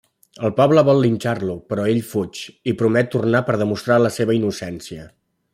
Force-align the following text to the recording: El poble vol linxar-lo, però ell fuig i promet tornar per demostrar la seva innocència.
El 0.47 0.53
poble 0.59 0.83
vol 0.87 1.01
linxar-lo, 1.05 1.57
però 1.73 1.85
ell 1.91 2.01
fuig 2.15 2.41
i 2.73 2.75
promet 2.81 3.13
tornar 3.19 3.45
per 3.51 3.61
demostrar 3.65 4.03
la 4.07 4.13
seva 4.21 4.39
innocència. 4.43 5.11